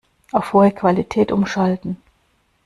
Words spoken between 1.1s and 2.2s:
umschalten.